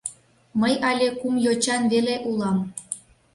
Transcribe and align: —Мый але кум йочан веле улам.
—Мый 0.61 0.73
але 0.89 1.07
кум 1.19 1.35
йочан 1.45 1.83
веле 1.91 2.15
улам. 2.29 2.57